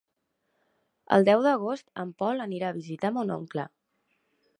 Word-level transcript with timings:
El 1.17 1.27
deu 1.27 1.43
d'agost 1.47 1.87
en 2.05 2.13
Pol 2.21 2.41
anirà 2.47 2.71
a 2.71 2.77
visitar 2.79 3.13
mon 3.19 3.35
oncle. 3.37 3.67